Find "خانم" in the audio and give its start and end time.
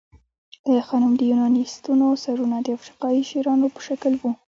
0.87-1.13